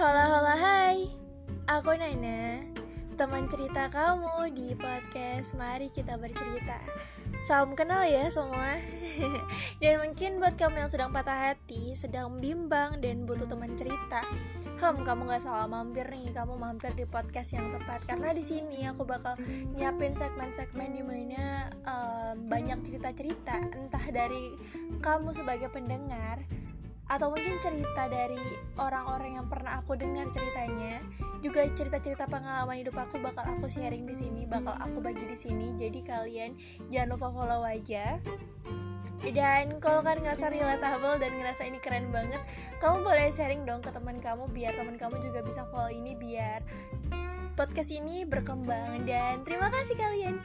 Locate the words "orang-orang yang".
28.78-29.46